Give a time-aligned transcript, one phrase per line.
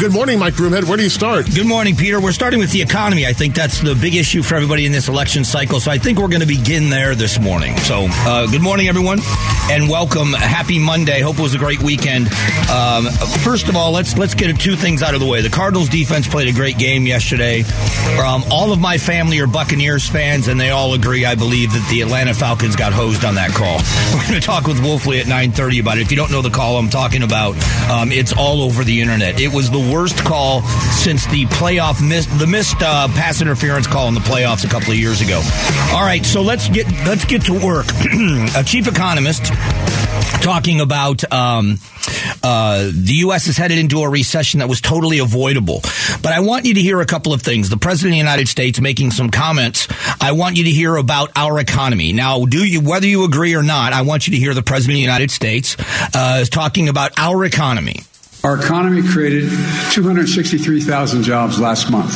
[0.00, 0.84] Good morning, Mike Broomhead.
[0.84, 1.44] Where do you start?
[1.54, 2.22] Good morning, Peter.
[2.22, 3.26] We're starting with the economy.
[3.26, 5.78] I think that's the big issue for everybody in this election cycle.
[5.78, 7.76] So I think we're going to begin there this morning.
[7.80, 9.18] So uh, good morning, everyone,
[9.70, 10.32] and welcome.
[10.32, 11.20] Happy Monday.
[11.20, 12.28] Hope it was a great weekend.
[12.70, 13.08] Um,
[13.44, 15.42] first of all, let's let's get two things out of the way.
[15.42, 17.64] The Cardinals defense played a great game yesterday.
[18.18, 21.86] Um, all of my family are Buccaneers fans, and they all agree, I believe, that
[21.90, 23.76] the Atlanta Falcons got hosed on that call.
[24.14, 26.00] We're going to talk with Wolfley at 9:30 about it.
[26.00, 27.54] If you don't know the call I'm talking about,
[27.90, 29.38] um, it's all over the internet.
[29.38, 34.08] It was the worst call since the playoff miss, the missed uh, pass interference call
[34.08, 35.40] in the playoffs a couple of years ago.
[35.92, 37.86] All right, so let's get let's get to work.
[38.56, 39.46] a chief economist
[40.42, 41.78] talking about um,
[42.42, 43.46] uh, the U.S.
[43.46, 45.80] is headed into a recession that was totally avoidable.
[46.22, 47.68] But I want you to hear a couple of things.
[47.68, 49.88] The President of the United States making some comments.
[50.20, 52.12] I want you to hear about our economy.
[52.12, 54.94] Now, do you, whether you agree or not, I want you to hear the President
[54.94, 55.76] of the United States
[56.14, 58.00] uh, talking about our economy.
[58.42, 59.50] Our economy created
[59.92, 62.12] 263,000 jobs last month.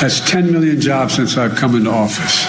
[0.00, 2.46] That's 10 million jobs since I've come into office.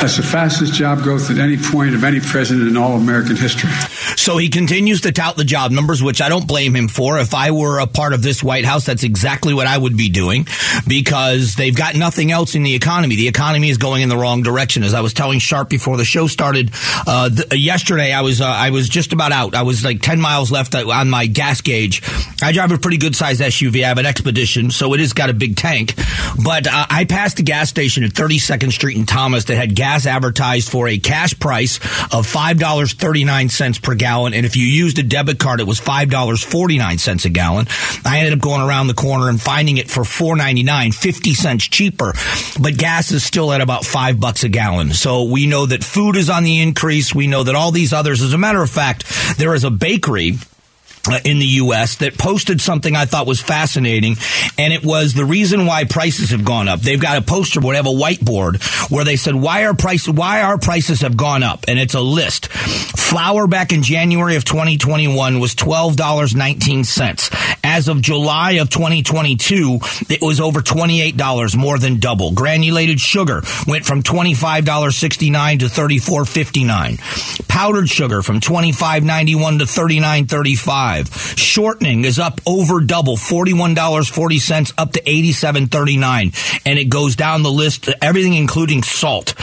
[0.00, 3.68] That's the fastest job growth at any point of any president in all American history.
[4.26, 7.16] So he continues to tout the job numbers, which I don't blame him for.
[7.20, 10.08] If I were a part of this White House, that's exactly what I would be
[10.08, 10.48] doing
[10.88, 13.14] because they've got nothing else in the economy.
[13.14, 14.82] The economy is going in the wrong direction.
[14.82, 16.72] As I was telling Sharp before the show started
[17.06, 19.54] uh, th- yesterday, I was uh, I was just about out.
[19.54, 22.02] I was like ten miles left on my gas gauge.
[22.42, 23.84] I drive a pretty good sized SUV.
[23.84, 25.94] I have an Expedition, so it has got a big tank.
[26.44, 30.04] But uh, I passed a gas station at 32nd Street in Thomas that had gas
[30.04, 31.76] advertised for a cash price
[32.12, 34.15] of $5.39 per gallon.
[34.24, 37.66] And if you used a debit card, it was $5.49 a gallon.
[38.04, 42.14] I ended up going around the corner and finding it for $4.99, 50 cents cheaper.
[42.58, 44.92] But gas is still at about five bucks a gallon.
[44.92, 47.14] So we know that food is on the increase.
[47.14, 49.04] We know that all these others, as a matter of fact,
[49.38, 50.38] there is a bakery
[51.08, 51.96] Uh, in the U.S.
[51.96, 54.16] that posted something I thought was fascinating,
[54.58, 56.80] and it was the reason why prices have gone up.
[56.80, 60.08] They've got a poster board, they have a whiteboard where they said why our price,
[60.08, 62.48] why our prices have gone up, and it's a list.
[62.48, 67.30] Flour back in January of 2021 was twelve dollars nineteen cents.
[67.76, 72.32] As of July of 2022, it was over twenty eight dollars, more than double.
[72.32, 77.48] Granulated sugar went from twenty five dollars sixty nine to $34.59.
[77.48, 81.36] Powdered sugar from $25.91 to $39.35.
[81.38, 86.60] Shortening is up over double, $41.40 up to $87.39.
[86.64, 89.34] And it goes down the list, everything including salt.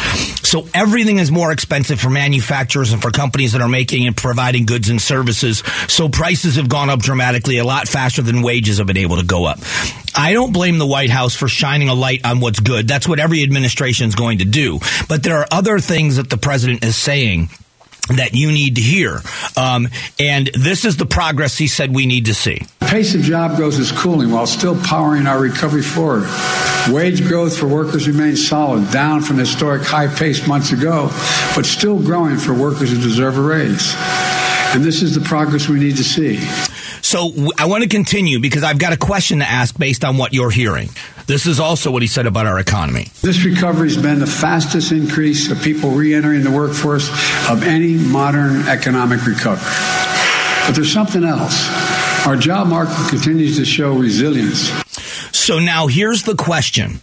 [0.44, 4.66] So everything is more expensive for manufacturers and for companies that are making and providing
[4.66, 5.64] goods and services.
[5.88, 9.26] So prices have gone up dramatically a lot faster than wages have been able to
[9.26, 9.60] go up.
[10.16, 12.88] I don't blame the White House for shining a light on what's good.
[12.88, 14.80] That's what every administration is going to do.
[15.10, 17.50] But there are other things that the president is saying
[18.10, 19.22] that you need to hear.
[19.56, 19.88] Um,
[20.20, 22.62] and this is the progress he said we need to see.
[22.80, 26.28] The pace of job growth is cooling while still powering our recovery forward.
[26.90, 31.10] Wage growth for workers remains solid, down from historic high pace months ago,
[31.56, 33.96] but still growing for workers who deserve a raise.
[34.76, 36.40] And this is the progress we need to see.
[37.02, 40.34] So I want to continue because I've got a question to ask based on what
[40.34, 40.90] you're hearing.
[41.26, 43.08] This is also what he said about our economy.
[43.22, 47.10] This recovery has been the fastest increase of people re entering the workforce
[47.50, 49.64] of any modern economic recovery.
[50.66, 51.68] But there's something else.
[52.26, 54.70] Our job market continues to show resilience.
[55.36, 57.02] So now here's the question.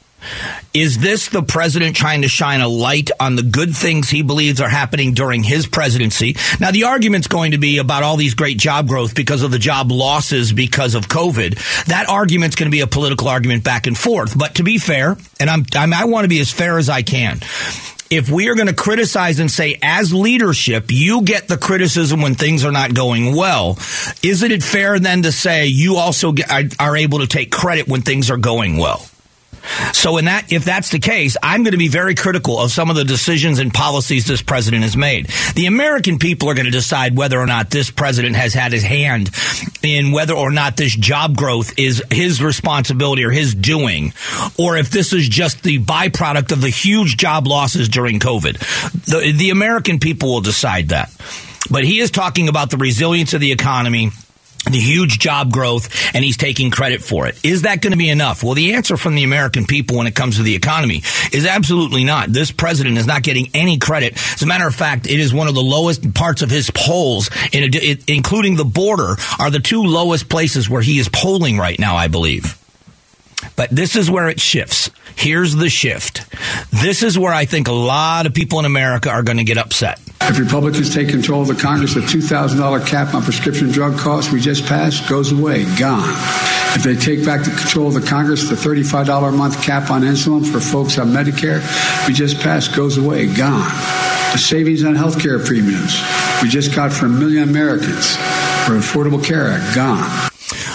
[0.72, 4.60] Is this the president trying to shine a light on the good things he believes
[4.60, 6.36] are happening during his presidency?
[6.60, 9.58] Now, the argument's going to be about all these great job growth because of the
[9.58, 11.86] job losses because of COVID.
[11.86, 14.38] That argument's going to be a political argument back and forth.
[14.38, 17.02] But to be fair, and I'm, I'm I want to be as fair as I
[17.02, 17.41] can
[18.10, 22.34] if we are going to criticize and say, as leadership, you get the criticism when
[22.34, 23.78] things are not going well,
[24.22, 27.87] isn't it fair then to say you also get, are, are able to take credit
[27.87, 29.06] when things are going well?
[29.93, 32.91] So in that, if that's the case, I'm going to be very critical of some
[32.91, 35.26] of the decisions and policies this president has made.
[35.54, 38.82] The American people are going to decide whether or not this president has had his
[38.82, 39.31] hand
[39.82, 44.12] in whether or not this job growth is his responsibility or his doing,
[44.58, 48.58] or if this is just the byproduct of the huge job losses during COVID.
[49.05, 51.11] The, the American people will decide that.
[51.70, 54.11] But he is talking about the resilience of the economy
[54.65, 57.39] the huge job growth and he's taking credit for it.
[57.45, 58.43] Is that going to be enough?
[58.43, 61.03] Well, the answer from the American people when it comes to the economy
[61.33, 62.33] is absolutely not.
[62.33, 64.15] This president is not getting any credit.
[64.35, 67.31] As a matter of fact, it is one of the lowest parts of his polls,
[67.53, 72.09] including the border, are the two lowest places where he is polling right now, I
[72.09, 72.57] believe.
[73.57, 74.91] But this is where it shifts.
[75.17, 76.25] Here's the shift.
[76.71, 79.59] This is where I think a lot of people in America are going to get
[79.59, 84.31] upset If Republicans take control of the Congress, the $2,000 cap on prescription drug costs
[84.31, 86.14] we just passed goes away, gone.
[86.76, 90.02] If they take back the control of the Congress, the $35 a month cap on
[90.02, 91.61] insulin for folks on Medicare
[92.06, 93.69] we just passed goes away, gone.
[94.32, 96.00] The savings on health care premiums
[96.43, 98.14] we just got for a million Americans
[98.66, 100.31] for Affordable Care Act, gone.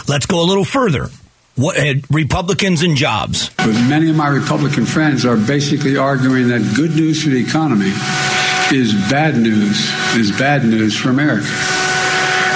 [0.07, 1.09] Let's go a little further.
[1.55, 3.49] What, uh, Republicans and jobs.
[3.55, 7.93] But many of my Republican friends are basically arguing that good news for the economy
[8.71, 11.47] is bad news, is bad news for America.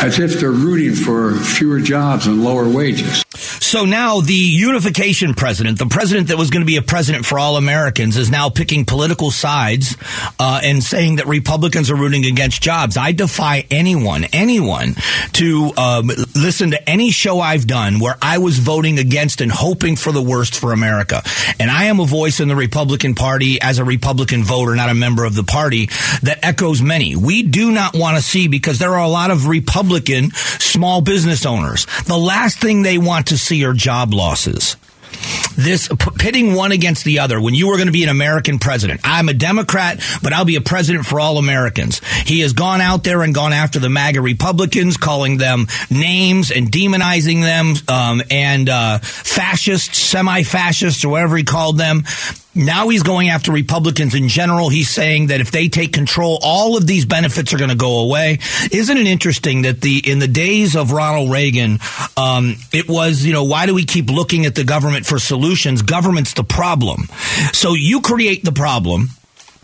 [0.01, 3.23] As if they're rooting for fewer jobs and lower wages.
[3.69, 7.37] So now the unification president, the president that was going to be a president for
[7.37, 9.95] all Americans, is now picking political sides
[10.39, 12.97] uh, and saying that Republicans are rooting against jobs.
[12.97, 14.95] I defy anyone, anyone,
[15.33, 19.97] to um, listen to any show I've done where I was voting against and hoping
[19.97, 21.21] for the worst for America.
[21.59, 24.95] And I am a voice in the Republican Party as a Republican voter, not a
[24.95, 25.91] member of the party,
[26.23, 27.15] that echoes many.
[27.15, 31.45] We do not want to see because there are a lot of Republican small business
[31.45, 31.85] owners.
[32.07, 34.75] The last thing they want to see your job losses
[35.55, 39.01] this pitting one against the other when you were going to be an American president.
[39.03, 42.01] I'm a Democrat, but I'll be a president for all Americans.
[42.25, 46.71] He has gone out there and gone after the MAGA Republicans, calling them names and
[46.71, 52.03] demonizing them, um, and uh, fascists, semi-fascists, or whatever he called them.
[52.55, 54.69] Now he's going after Republicans in general.
[54.69, 57.99] He's saying that if they take control, all of these benefits are going to go
[57.99, 58.39] away.
[58.71, 61.79] Isn't it interesting that the in the days of Ronald Reagan,
[62.17, 65.38] um, it was you know why do we keep looking at the government for solutions?
[65.81, 67.07] Government's the problem.
[67.53, 69.09] So you create the problem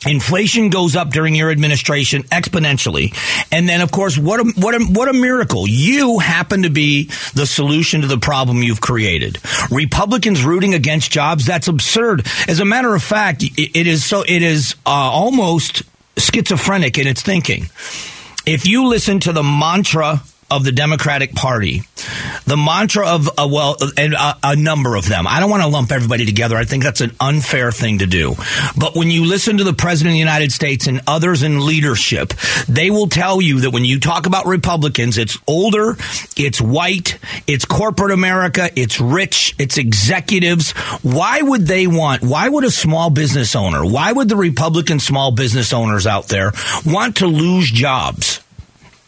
[0.06, 3.16] Inflation goes up during your administration exponentially.
[3.52, 5.68] And then, of course, what a, what a, what a miracle.
[5.68, 9.40] You happen to be the solution to the problem you've created.
[9.72, 12.28] Republicans rooting against jobs, that's absurd.
[12.48, 15.84] As a matter of fact, it is so, it is uh, almost
[16.18, 17.70] schizophrenic in its thinking.
[18.46, 20.22] If you listen to the mantra
[20.52, 21.82] of the Democratic Party,
[22.46, 25.26] the mantra of uh, well, and a, a number of them.
[25.28, 26.56] I don't want to lump everybody together.
[26.56, 28.36] I think that's an unfair thing to do.
[28.78, 32.34] But when you listen to the president of the United States and others in leadership,
[32.68, 35.98] they will tell you that when you talk about Republicans, it's older,
[36.38, 40.72] it's white, it's corporate America, it's rich, it's executives.
[41.02, 42.22] Why would they want?
[42.22, 43.84] Why would a small business owner?
[43.84, 46.52] Why would the Republican small business owners out there
[46.86, 48.45] want to lose jobs?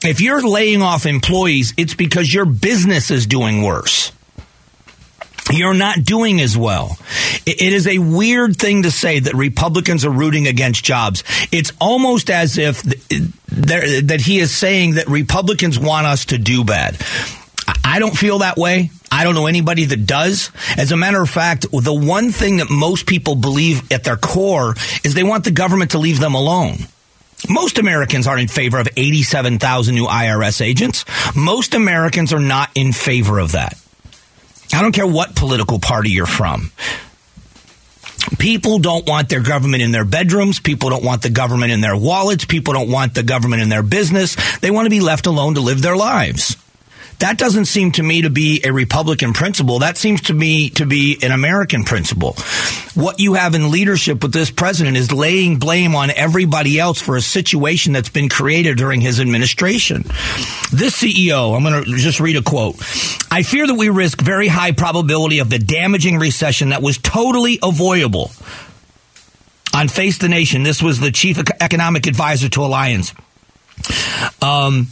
[0.04, 4.12] If you're laying off employees, it's because your business is doing worse.
[5.52, 6.98] You're not doing as well.
[7.46, 11.24] It is a weird thing to say that Republicans are rooting against jobs.
[11.52, 16.98] It's almost as if that he is saying that Republicans want us to do bad.
[17.84, 18.92] I don't feel that way.
[19.10, 20.52] I don't know anybody that does.
[20.78, 24.76] As a matter of fact, the one thing that most people believe at their core
[25.06, 26.76] is they want the government to leave them alone.
[27.50, 31.06] Most Americans aren't in favor of 87,000 new IRS agents.
[31.36, 33.78] Most Americans are not in favor of that.
[34.74, 36.72] I don't care what political party you're from.
[38.38, 40.60] People don't want their government in their bedrooms.
[40.60, 42.44] People don't want the government in their wallets.
[42.44, 44.36] People don't want the government in their business.
[44.60, 46.58] They want to be left alone to live their lives.
[47.20, 49.80] That doesn't seem to me to be a Republican principle.
[49.80, 52.36] That seems to me to be an American principle.
[52.98, 57.16] What you have in leadership with this president is laying blame on everybody else for
[57.16, 60.02] a situation that's been created during his administration.
[60.72, 62.78] This CEO, I'm going to just read a quote.
[63.30, 67.60] I fear that we risk very high probability of the damaging recession that was totally
[67.62, 68.32] avoidable.
[69.76, 73.14] On Face the Nation, this was the chief economic advisor to Allianz.
[74.42, 74.88] Um,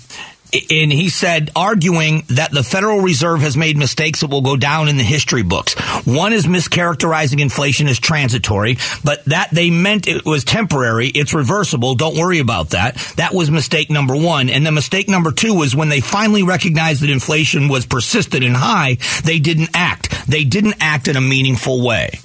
[0.70, 4.88] and he said, arguing that the Federal Reserve has made mistakes that will go down
[4.88, 5.74] in the history books.
[6.06, 11.08] One is mischaracterizing inflation as transitory, but that they meant it was temporary.
[11.08, 11.96] It's reversible.
[11.96, 12.96] Don't worry about that.
[13.18, 14.50] That was mistake number one.
[14.50, 18.56] And then mistake number two was when they finally recognized that inflation was persistent and
[18.56, 20.28] high, they didn't act.
[20.28, 22.20] They didn't act in a meaningful way.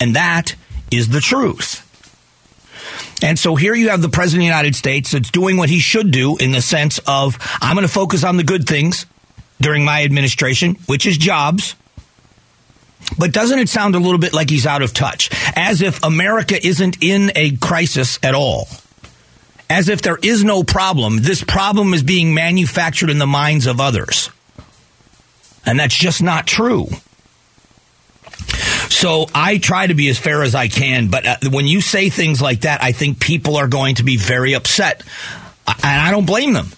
[0.00, 0.54] And that
[0.90, 1.87] is the truth.
[3.22, 5.80] And so here you have the president of the United States that's doing what he
[5.80, 9.06] should do in the sense of, I'm going to focus on the good things
[9.60, 11.74] during my administration, which is jobs.
[13.16, 15.30] But doesn't it sound a little bit like he's out of touch?
[15.56, 18.68] As if America isn't in a crisis at all.
[19.70, 21.18] As if there is no problem.
[21.18, 24.30] This problem is being manufactured in the minds of others.
[25.66, 26.86] And that's just not true.
[28.88, 32.08] So I try to be as fair as I can, but uh, when you say
[32.08, 35.02] things like that, I think people are going to be very upset.
[35.66, 36.70] And I don't blame them.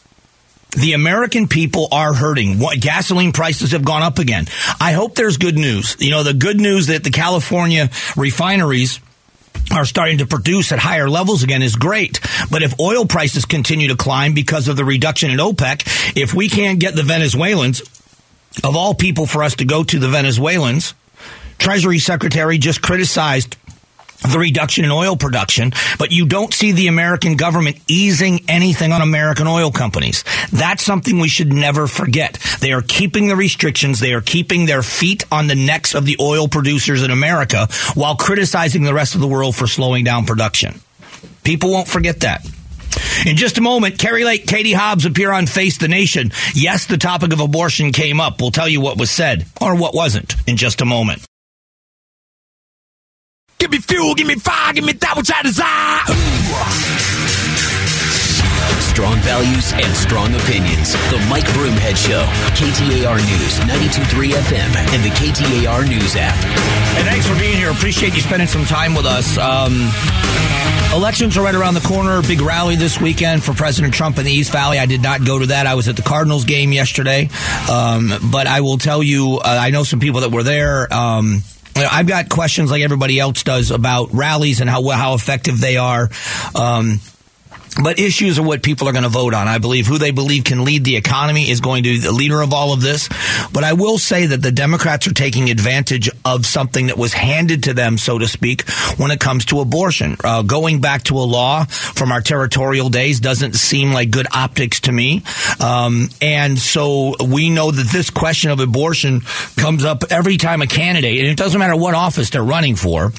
[0.77, 2.59] The American people are hurting.
[2.59, 4.47] What, gasoline prices have gone up again.
[4.81, 5.97] I hope there's good news.
[5.99, 9.01] You know, the good news that the California refineries
[9.73, 12.21] are starting to produce at higher levels again is great.
[12.51, 16.49] But if oil prices continue to climb because of the reduction in OPEC, if we
[16.49, 17.83] can't get the Venezuelans,
[18.65, 20.95] of all people for us to go to the Venezuelans,
[21.61, 23.57] Treasury Secretary just criticized
[24.23, 29.03] the reduction in oil production, but you don't see the American government easing anything on
[29.03, 30.25] American oil companies.
[30.53, 32.35] That's something we should never forget.
[32.61, 34.01] They are keeping the restrictions.
[34.01, 38.17] They are keeping their feet on the necks of the oil producers in America while
[38.17, 40.81] criticizing the rest of the world for slowing down production.
[41.45, 42.47] People won't forget that.
[43.27, 46.33] In just a moment, Kari Lake, Katie Hobbs appear on Face the Nation.
[46.55, 48.41] Yes, the topic of abortion came up.
[48.41, 51.25] We'll tell you what was said or what wasn't in just a moment.
[53.61, 56.01] Give me fuel, give me fire, give me that which I desire.
[58.81, 60.93] Strong values and strong opinions.
[61.13, 62.25] The Mike Broomhead Show.
[62.57, 66.35] KTAR News, 92.3 FM, and the KTAR News app.
[66.97, 67.71] Hey, thanks for being here.
[67.71, 69.37] Appreciate you spending some time with us.
[69.37, 69.91] Um,
[70.95, 72.23] elections are right around the corner.
[72.23, 74.79] Big rally this weekend for President Trump in the East Valley.
[74.79, 75.67] I did not go to that.
[75.67, 77.29] I was at the Cardinals game yesterday.
[77.71, 80.93] Um, but I will tell you, uh, I know some people that were there.
[80.93, 81.43] Um,
[81.91, 86.11] I've got questions like everybody else does about rallies and how how effective they are.
[86.55, 87.01] Um,
[87.83, 89.49] but issues are what people are going to vote on.
[89.49, 92.41] I believe who they believe can lead the economy is going to be the leader
[92.41, 93.09] of all of this.
[93.53, 97.65] But I will say that the Democrats are taking advantage of something that was handed
[97.65, 100.17] to them, so to speak, when it comes to abortion.
[100.23, 104.81] Uh, going back to a law from our territorial days doesn't seem like good optics
[104.81, 105.23] to me.
[105.61, 109.21] Um, and so we know that this question of abortion
[109.57, 113.13] comes up every time a candidate, and it doesn't matter what office they're running for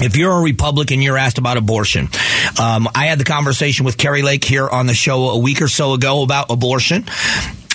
[0.00, 2.08] if you're a Republican, you're asked about abortion.
[2.60, 5.68] Um, I had the conversation with Kari Lake here on the show a week or
[5.68, 7.06] so ago about abortion,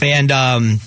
[0.02, 0.80] and um,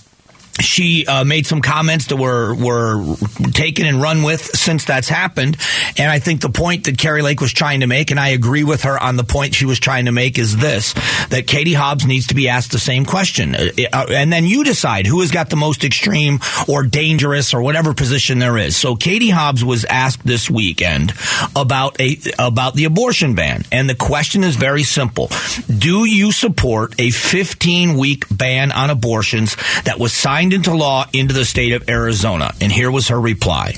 [0.61, 3.17] she uh, made some comments that were were
[3.53, 5.57] taken and run with since that's happened,
[5.97, 8.65] and I think the point that Kari Lake was trying to make, and I agree
[8.65, 10.95] with her on the point she was trying to make, is this:
[11.29, 14.65] that Katie Hobbs needs to be asked the same question, uh, uh, and then you
[14.65, 18.77] decide who has got the most extreme or dangerous or whatever position there is.
[18.77, 21.13] So Katie Hobbs was asked this weekend
[21.55, 25.31] about a about the abortion ban, and the question is very simple:
[25.67, 31.05] Do you support a 15 week ban on abortions that was signed signed into law
[31.13, 32.55] into the state of Arizona.
[32.61, 33.75] And here was her reply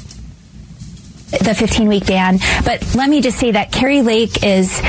[1.30, 2.38] the 15 week ban.
[2.64, 4.80] But let me just say that Kari Lake is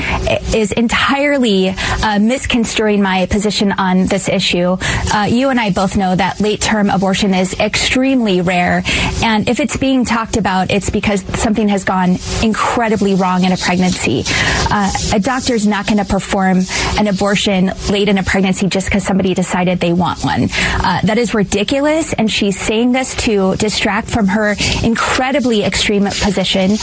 [0.54, 4.78] is entirely uh, misconstruing my position on this issue.
[5.14, 8.84] Uh, you and I both know that late term abortion is extremely rare,
[9.24, 13.58] and if it's being talked about, it's because something has gone incredibly wrong in a
[13.58, 14.24] pregnancy.
[14.26, 16.62] Uh, a doctor's not going to perform
[16.98, 20.50] an abortion late in a pregnancy just because somebody decided they want one.
[20.52, 26.31] Uh, that is ridiculous, and she's saying this to distract from her incredibly extreme position
[26.32, 26.78] position.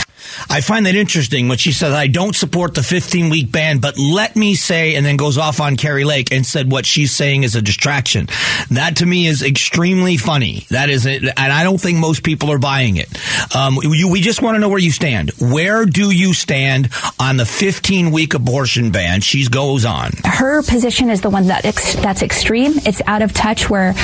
[0.51, 3.99] I find that interesting when she says, I don't support the 15 week ban, but
[3.99, 7.43] let me say, and then goes off on Kari Lake and said what she's saying
[7.43, 8.29] is a distraction.
[8.71, 10.67] That to me is extremely funny.
[10.71, 11.23] That is it.
[11.25, 13.09] And I don't think most people are buying it.
[13.55, 15.31] Um, you, we just want to know where you stand.
[15.41, 16.91] Where do you stand
[17.21, 19.21] on the 15 week abortion ban?
[19.21, 20.13] She goes on.
[20.25, 22.73] Her position is the one that ex- that's extreme.
[22.87, 23.95] It's out of touch where,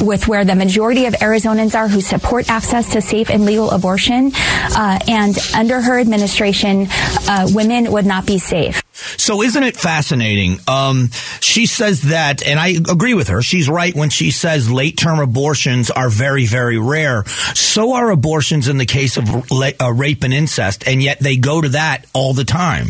[0.00, 4.32] with where the majority of Arizonans are who support access to safe and legal abortion.
[4.34, 8.82] Uh, and under her administration, uh, women would not be safe.
[9.18, 10.58] So isn't it fascinating?
[10.68, 13.42] Um, she says that, and I agree with her.
[13.42, 17.24] She's right when she says late term abortions are very, very rare.
[17.54, 21.60] So are abortions in the case of uh, rape and incest, and yet they go
[21.60, 22.88] to that all the time.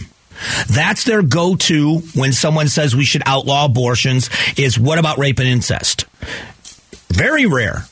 [0.68, 5.38] That's their go to when someone says we should outlaw abortions is what about rape
[5.38, 6.04] and incest?
[7.08, 7.84] Very rare.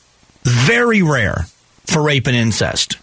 [0.43, 1.47] Very rare
[1.85, 2.97] for rape and incest.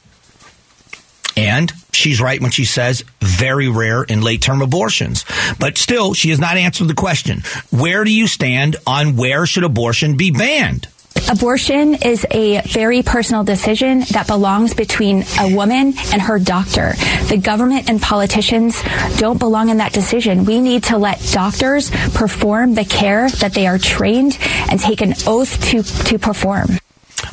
[1.37, 5.25] And she's right when she says very rare in late term abortions.
[5.59, 7.43] But still, she has not answered the question.
[7.71, 10.89] Where do you stand on where should abortion be banned?
[11.31, 16.95] Abortion is a very personal decision that belongs between a woman and her doctor.
[17.29, 18.83] The government and politicians
[19.19, 20.45] don't belong in that decision.
[20.45, 24.37] We need to let doctors perform the care that they are trained
[24.69, 26.71] and take an oath to, to perform.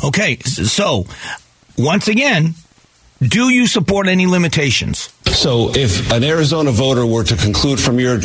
[0.03, 1.05] Okay, so
[1.77, 2.53] once again,
[3.21, 5.09] do you support any limitations?
[5.27, 8.19] So, if an Arizona voter were to conclude from your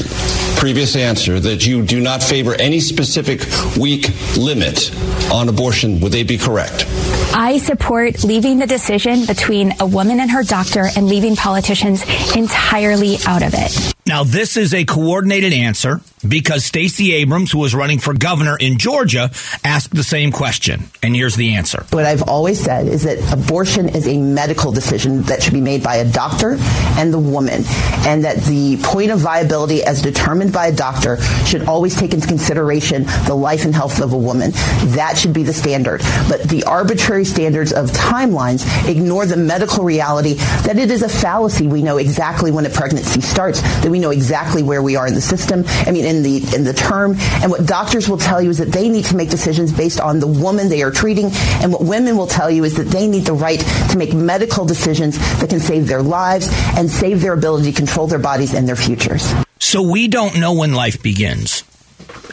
[0.57, 3.41] previous answer that you do not favor any specific
[3.77, 4.91] week limit
[5.33, 6.87] on abortion, would they be correct?
[7.35, 12.03] I support leaving the decision between a woman and her doctor and leaving politicians
[12.37, 13.94] entirely out of it.
[14.07, 18.77] Now, this is a coordinated answer because Stacey Abrams, who was running for governor in
[18.77, 19.31] Georgia,
[19.65, 20.91] asked the same question.
[21.03, 21.87] And here's the answer.
[21.91, 25.83] What I've always said is that abortion is a medical decision that should be made
[25.83, 26.59] by a doctor
[26.99, 27.63] and the woman,
[28.05, 32.29] and that the point of viability as determined by a doctor should always take into
[32.29, 34.51] consideration the life and health of a woman.
[34.93, 36.03] That should be the standard.
[36.29, 41.67] But the arbitrary standards of timelines ignore the medical reality that it is a fallacy.
[41.67, 45.15] We know exactly when a pregnancy starts, that we know exactly where we are in
[45.15, 45.63] the system.
[45.87, 47.15] I mean, in the in the term.
[47.41, 50.19] And what doctors will tell you is that they need to make decisions based on
[50.19, 51.31] the woman they are treating.
[51.63, 53.61] And what women will tell you is that they need the right
[53.91, 58.09] to make medical decisions that can save their lives and save their ability to control
[58.09, 59.33] their bodies and their futures.
[59.61, 61.63] So we don't know when life begins.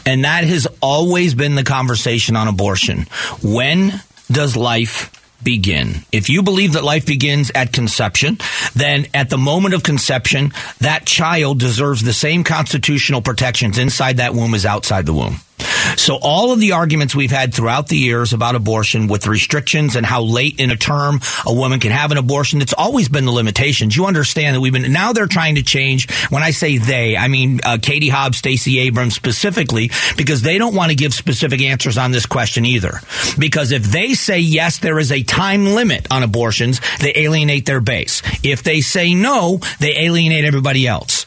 [0.04, 3.06] And that has always been the conversation on abortion.
[3.40, 4.00] When
[4.32, 6.04] does life begin?
[6.12, 8.38] If you believe that life begins at conception,
[8.74, 14.34] then at the moment of conception, that child deserves the same constitutional protections inside that
[14.34, 15.36] womb as outside the womb.
[16.02, 20.04] So all of the arguments we've had throughout the years about abortion with restrictions and
[20.04, 23.30] how late in a term a woman can have an abortion, it's always been the
[23.30, 23.96] limitations.
[23.96, 26.10] You understand that we've been, now they're trying to change.
[26.28, 30.74] When I say they, I mean uh, Katie Hobbs, Stacey Abrams specifically, because they don't
[30.74, 32.98] want to give specific answers on this question either.
[33.38, 37.80] Because if they say yes, there is a time limit on abortions, they alienate their
[37.80, 38.22] base.
[38.42, 41.26] If they say no, they alienate everybody else.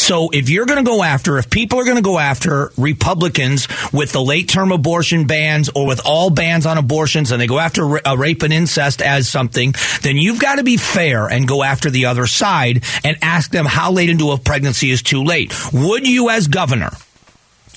[0.00, 3.68] So if you're going to go after, if people are going to go after Republicans
[3.92, 7.58] with the late term abortion bans or with all bans on abortions and they go
[7.58, 11.62] after uh, rape and incest as something, then you've got to be fair and go
[11.62, 15.54] after the other side and ask them how late into a pregnancy is too late.
[15.70, 16.90] Would you as governor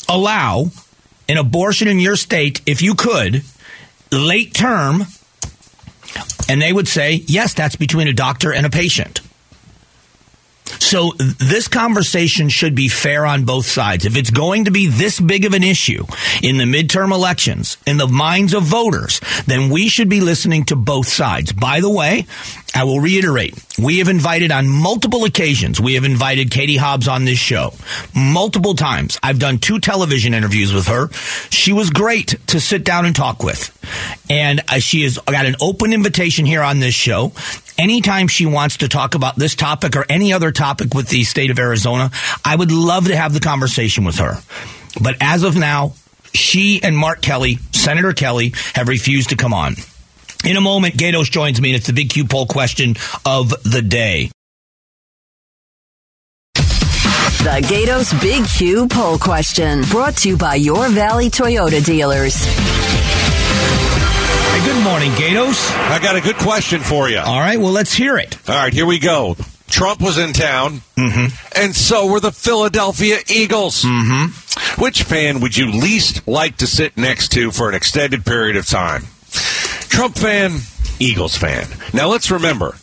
[0.08, 0.68] allow
[1.28, 3.44] an abortion in your state if you could
[4.12, 5.04] late term
[6.48, 9.20] and they would say, yes, that's between a doctor and a patient.
[10.94, 14.06] So this conversation should be fair on both sides.
[14.06, 16.06] If it's going to be this big of an issue
[16.44, 20.76] in the midterm elections, in the minds of voters, then we should be listening to
[20.76, 21.52] both sides.
[21.52, 22.28] By the way,
[22.76, 27.26] I will reiterate, we have invited on multiple occasions, we have invited Katie Hobbs on
[27.26, 27.74] this show
[28.16, 29.18] multiple times.
[29.24, 31.10] I've done two television interviews with her.
[31.50, 33.72] She was great to sit down and talk with.
[34.30, 37.32] And uh, she has got an open invitation here on this show.
[37.78, 41.50] Anytime she wants to talk about this topic or any other topic with the state
[41.50, 42.12] of Arizona,
[42.46, 44.36] I would love to have the conversation with her.
[45.02, 45.94] But as of now,
[46.34, 49.76] she and Mark Kelly, Senator Kelly, have refused to come on.
[50.44, 53.82] In a moment, Gatos joins me, and it's the big Q poll question of the
[53.82, 54.30] day.
[56.56, 62.36] The Gatos Big Q poll question brought to you by your Valley Toyota dealers.
[64.52, 65.72] Hey, good morning, Gatos.
[65.72, 67.20] I got a good question for you.
[67.20, 68.38] All right, well, let's hear it.
[68.50, 69.36] All right, here we go.
[69.70, 71.62] Trump was in town, Mm-hmm.
[71.62, 73.84] and so were the Philadelphia Eagles.
[73.84, 74.82] Mm-hmm.
[74.82, 78.68] Which fan would you least like to sit next to for an extended period of
[78.68, 79.04] time?
[79.94, 80.58] Trump fan,
[81.00, 81.68] Eagles fan.
[81.94, 82.76] Now let's remember,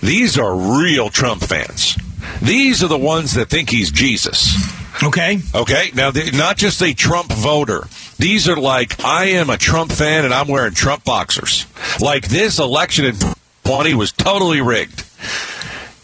[0.00, 1.94] these are real Trump fans.
[2.40, 4.56] These are the ones that think he's Jesus.
[5.02, 5.40] Okay.
[5.54, 7.86] Okay, now not just a Trump voter.
[8.16, 11.66] These are like, I am a Trump fan and I'm wearing Trump boxers.
[12.00, 13.16] Like this election in
[13.64, 15.04] 20 was totally rigged.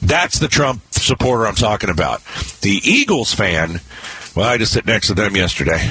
[0.02, 2.22] That's the Trump supporter I'm talking about.
[2.60, 3.80] The Eagles fan,
[4.36, 5.90] well, I just sit next to them yesterday.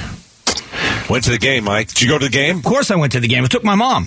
[1.10, 1.88] Went to the game, Mike.
[1.88, 2.58] Did you go to the game?
[2.58, 3.42] Of course, I went to the game.
[3.42, 4.06] I took my mom.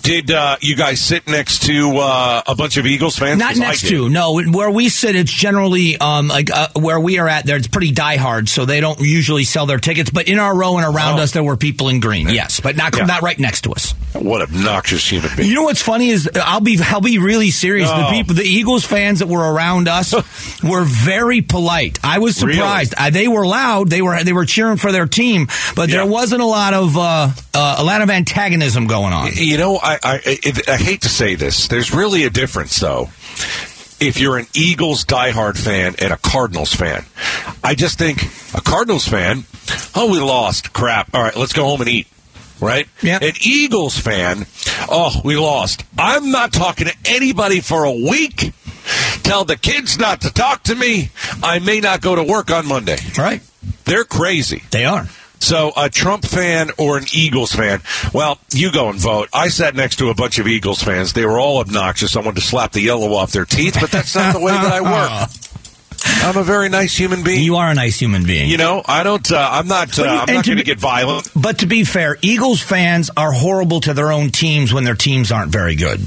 [0.03, 3.39] Did uh, you guys sit next to uh, a bunch of Eagles fans?
[3.39, 4.41] Not I next to no.
[4.41, 7.45] Where we sit, it's generally um, like uh, where we are at.
[7.45, 10.09] There, it's pretty diehard, so they don't usually sell their tickets.
[10.09, 11.23] But in our row and around Oh.
[11.23, 12.29] us, there were people in green.
[12.29, 13.05] Yes, but not Yeah.
[13.05, 13.93] not right next to us.
[14.13, 15.49] What obnoxious human being.
[15.49, 17.89] You know what's funny is I'll be I'll be really serious.
[17.89, 20.13] The people, the Eagles fans that were around us
[20.63, 21.99] were very polite.
[22.03, 22.55] I was Really?
[22.57, 22.93] surprised.
[22.97, 23.89] Uh, they were loud.
[23.89, 25.97] They were they were cheering for their team, but Yeah.
[25.97, 29.31] there wasn't a lot of uh, uh, a lot of antagonism going on.
[29.33, 31.67] You know, I, I I I hate to say this.
[31.67, 33.09] There's really a difference, though.
[33.99, 37.05] If you're an Eagles diehard fan and a Cardinals fan,
[37.63, 38.23] I just think
[38.55, 39.43] a Cardinals fan,
[39.93, 40.73] oh, we lost.
[40.73, 41.13] Crap.
[41.13, 42.07] All right, let's go home and eat.
[42.59, 42.87] Right?
[43.01, 43.19] Yeah.
[43.21, 44.45] An Eagles fan,
[44.89, 45.83] oh, we lost.
[45.97, 48.53] I'm not talking to anybody for a week.
[49.23, 51.09] Tell the kids not to talk to me.
[51.41, 52.97] I may not go to work on Monday.
[53.17, 53.41] Right?
[53.85, 54.63] They're crazy.
[54.71, 55.07] They are.
[55.41, 57.81] So, a Trump fan or an Eagles fan?
[58.13, 59.27] Well, you go and vote.
[59.33, 61.13] I sat next to a bunch of Eagles fans.
[61.13, 62.15] They were all obnoxious.
[62.15, 64.71] I wanted to slap the yellow off their teeth, but that's not the way that
[64.71, 64.81] I
[65.23, 65.29] work.
[66.23, 67.43] I'm a very nice human being.
[67.43, 68.49] You are a nice human being.
[68.49, 69.29] You know, I don't.
[69.31, 69.97] Uh, I'm not.
[69.99, 71.29] Uh, I'm not going to get violent.
[71.35, 75.31] But to be fair, Eagles fans are horrible to their own teams when their teams
[75.31, 76.01] aren't very good.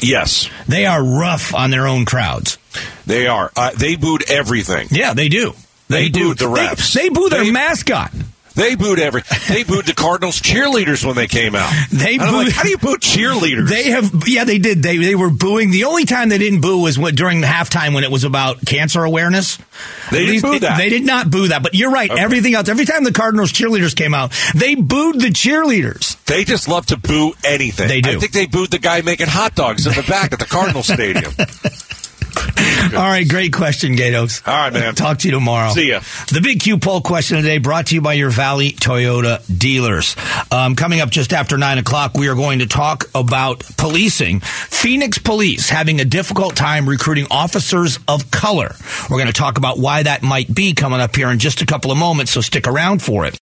[0.00, 2.58] Yes, They are rough on their own crowds.
[3.06, 3.50] they are.
[3.56, 4.88] Uh, they booed everything.
[4.90, 5.54] Yeah, they do.
[5.88, 6.28] They do.
[6.28, 6.92] booed the They- refs.
[6.92, 8.12] They, boo their They- mascot.
[8.56, 9.22] They booed every.
[9.48, 11.72] They booed the Cardinals cheerleaders when they came out.
[11.92, 13.68] They I'm like, booed- how do you boo cheerleaders?
[13.68, 14.82] They have, yeah, they did.
[14.82, 15.70] They they were booing.
[15.70, 19.04] The only time they didn't boo was during the halftime when it was about cancer
[19.04, 19.58] awareness.
[20.10, 20.78] They didn't boo that.
[20.78, 21.62] They did not boo that.
[21.62, 22.10] But you're right.
[22.10, 22.20] Okay.
[22.20, 22.68] Everything else.
[22.68, 26.22] Every time the Cardinals cheerleaders came out, they booed the cheerleaders.
[26.24, 27.88] They just love to boo anything.
[27.88, 28.10] They do.
[28.10, 30.82] I think they booed the guy making hot dogs in the back at the Cardinal
[30.82, 31.32] Stadium.
[32.94, 34.42] All right, great question, Gatos.
[34.46, 34.94] All right, man.
[34.94, 35.70] Talk to you tomorrow.
[35.70, 36.00] See ya.
[36.32, 40.16] The Big Q poll question today brought to you by your Valley Toyota dealers.
[40.50, 44.40] Um, coming up just after 9 o'clock, we are going to talk about policing.
[44.40, 48.74] Phoenix police having a difficult time recruiting officers of color.
[49.10, 51.66] We're going to talk about why that might be coming up here in just a
[51.66, 53.38] couple of moments, so stick around for it.